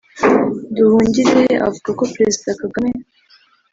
Nduhungirehe 0.71 1.53
avuga 1.67 1.89
ko 1.99 2.03
Perezida 2.13 2.49
Kagame 2.61 2.91